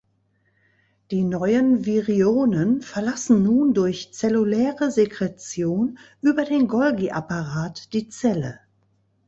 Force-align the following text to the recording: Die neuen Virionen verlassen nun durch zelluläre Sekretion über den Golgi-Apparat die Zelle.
Die 1.11 1.23
neuen 1.23 1.85
Virionen 1.85 2.81
verlassen 2.81 3.43
nun 3.43 3.75
durch 3.75 4.11
zelluläre 4.13 4.89
Sekretion 4.89 5.99
über 6.21 6.43
den 6.43 6.67
Golgi-Apparat 6.67 7.93
die 7.93 8.09
Zelle. 8.09 8.59